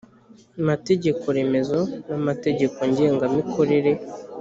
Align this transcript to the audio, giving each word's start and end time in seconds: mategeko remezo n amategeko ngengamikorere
mategeko 0.67 1.23
remezo 1.35 1.79
n 2.07 2.09
amategeko 2.19 2.77
ngengamikorere 2.89 3.91